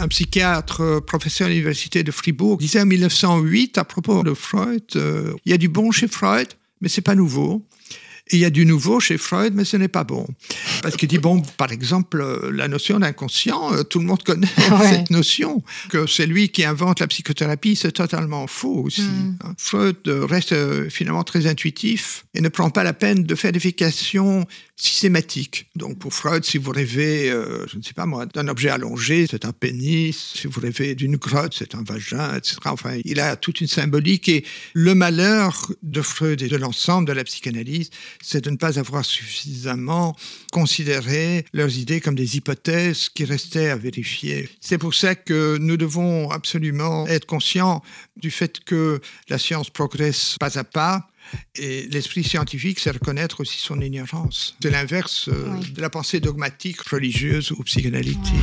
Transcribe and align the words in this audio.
un 0.00 0.08
psychiatre 0.08 0.80
euh, 0.80 1.00
professeur 1.00 1.46
à 1.46 1.50
l'université 1.50 2.02
de 2.02 2.10
Fribourg 2.10 2.56
disait 2.56 2.80
en 2.80 2.86
1908 2.86 3.78
à 3.78 3.84
propos 3.84 4.22
de 4.22 4.34
Freud, 4.34 4.82
euh, 4.96 5.34
il 5.44 5.50
y 5.50 5.54
a 5.54 5.58
du 5.58 5.68
bon 5.68 5.90
chez 5.90 6.08
Freud, 6.08 6.48
mais 6.80 6.88
c'est 6.88 7.02
pas 7.02 7.14
nouveau 7.14 7.66
il 8.32 8.38
y 8.38 8.44
a 8.44 8.50
du 8.50 8.64
nouveau 8.66 9.00
chez 9.00 9.18
Freud, 9.18 9.54
mais 9.54 9.64
ce 9.64 9.76
n'est 9.76 9.88
pas 9.88 10.04
bon. 10.04 10.26
Parce 10.82 10.96
qu'il 10.96 11.08
dit, 11.08 11.18
bon, 11.18 11.42
par 11.56 11.72
exemple, 11.72 12.20
euh, 12.20 12.50
la 12.52 12.68
notion 12.68 12.98
d'inconscient, 12.98 13.74
euh, 13.74 13.82
tout 13.82 13.98
le 13.98 14.06
monde 14.06 14.22
connaît 14.22 14.46
cette 14.90 15.10
notion. 15.10 15.62
Que 15.88 16.06
c'est 16.06 16.26
lui 16.26 16.48
qui 16.50 16.64
invente 16.64 17.00
la 17.00 17.06
psychothérapie, 17.06 17.76
c'est 17.76 17.92
totalement 17.92 18.46
faux 18.46 18.84
aussi. 18.84 19.02
Hmm. 19.02 19.36
Hein. 19.44 19.54
Freud 19.58 19.96
reste 20.06 20.52
euh, 20.52 20.88
finalement 20.90 21.24
très 21.24 21.46
intuitif 21.46 22.24
et 22.34 22.40
ne 22.40 22.48
prend 22.48 22.70
pas 22.70 22.84
la 22.84 22.92
peine 22.92 23.24
de 23.24 23.34
faire 23.34 23.52
des 23.52 23.58
vérifications 23.58 24.46
systématiques. 24.76 25.68
Donc 25.76 25.98
pour 25.98 26.14
Freud, 26.14 26.44
si 26.44 26.56
vous 26.56 26.70
rêvez, 26.70 27.28
je 27.28 27.76
ne 27.76 27.82
sais 27.82 27.92
pas 27.92 28.06
moi, 28.06 28.24
d'un 28.24 28.48
objet 28.48 28.70
allongé, 28.70 29.26
c'est 29.30 29.44
un 29.44 29.52
pénis. 29.52 30.34
Si 30.36 30.46
vous 30.46 30.58
rêvez 30.58 30.94
d'une 30.94 31.16
grotte, 31.16 31.54
c'est 31.58 31.74
un 31.74 31.82
vagin, 31.82 32.34
etc. 32.36 32.56
Enfin, 32.64 32.98
il 33.04 33.20
a 33.20 33.36
toute 33.36 33.60
une 33.60 33.66
symbolique. 33.66 34.28
Et 34.30 34.44
le 34.72 34.94
malheur 34.94 35.70
de 35.82 36.00
Freud 36.00 36.40
et 36.40 36.48
de 36.48 36.56
l'ensemble 36.56 37.06
de 37.06 37.12
la 37.12 37.24
psychanalyse, 37.24 37.90
c'est 38.22 38.44
de 38.44 38.50
ne 38.50 38.56
pas 38.56 38.78
avoir 38.78 39.04
suffisamment 39.04 40.16
considéré 40.52 41.44
leurs 41.52 41.76
idées 41.78 42.00
comme 42.00 42.14
des 42.14 42.36
hypothèses 42.36 43.08
qui 43.08 43.24
restaient 43.24 43.70
à 43.70 43.76
vérifier. 43.76 44.48
C'est 44.60 44.78
pour 44.78 44.94
ça 44.94 45.14
que 45.14 45.56
nous 45.58 45.76
devons 45.76 46.30
absolument 46.30 47.06
être 47.06 47.26
conscients 47.26 47.82
du 48.16 48.30
fait 48.30 48.60
que 48.60 49.00
la 49.28 49.38
science 49.38 49.70
progresse 49.70 50.36
pas 50.38 50.58
à 50.58 50.64
pas, 50.64 51.10
et 51.54 51.86
l'esprit 51.90 52.24
scientifique, 52.24 52.80
c'est 52.80 52.90
reconnaître 52.90 53.40
aussi 53.40 53.58
son 53.58 53.80
ignorance. 53.80 54.56
C'est 54.62 54.70
l'inverse 54.70 55.28
euh, 55.28 55.60
de 55.74 55.80
la 55.80 55.90
pensée 55.90 56.20
dogmatique, 56.20 56.80
religieuse 56.82 57.52
ou 57.52 57.62
psychanalytique. 57.62 58.34